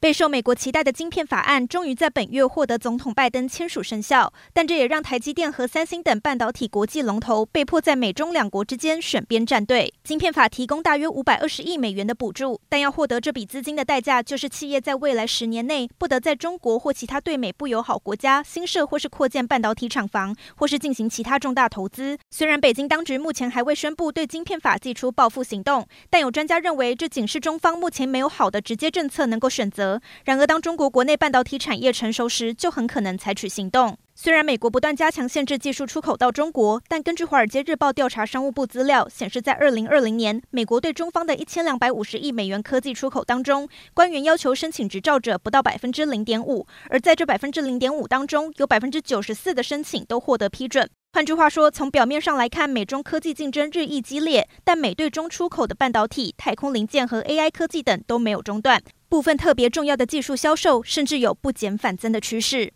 [0.00, 9.92] 备受美国期待的晶片法案终于在本月获得总统拜登签署生效，但这也让台积电和三星等半导体国际龙头被迫在美中两国之间选边站队。
[10.04, 22.16] 晶片法提供大约五百二十亿美元的补助，但要获得这笔资金的代价就是企业在未来十年内不得在中国或其他对美不友好国家新设或是扩建半导体厂房，或是进行其他重大投资。
[22.30, 29.87] 虽然北京当局目前还未宣布对晶片法祭出报复行动，但有专家认为这仅是中方目前没有好的直接政策能够选择。
[30.24, 33.96] 然而，当中国国内半导体产业成熟时，就很可能采取行动。
[34.14, 50.90] 虽然美国不断加强限制技术出口到中国，但根据《华尔街日报》调查商务部资料显示，在二零二零年，美国对中方的一千两百五十亿美元科技出口当中，官员要求申请执照者不到百分之零点五，而在这百分之零点五当中，有百分之九十四的申请都获得批准。
[51.18, 58.80] 换句话说，从表面上来看，美中科技竞争日益激烈，但美对中出口的半导体、太空零件和 AI 科技等都没有中断。
[59.08, 62.72] 部分特别重要的技术销售，甚至有不减反增的趋势。